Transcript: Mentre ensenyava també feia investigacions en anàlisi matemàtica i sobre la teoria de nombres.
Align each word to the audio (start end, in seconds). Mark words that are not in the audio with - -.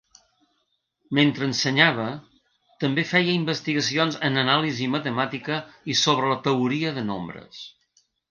Mentre 1.17 1.43
ensenyava 1.47 2.05
també 2.85 3.03
feia 3.11 3.35
investigacions 3.41 4.17
en 4.29 4.41
anàlisi 4.45 4.89
matemàtica 4.95 5.59
i 5.95 5.99
sobre 6.03 6.33
la 6.35 6.41
teoria 6.51 6.95
de 6.99 7.05
nombres. 7.13 7.63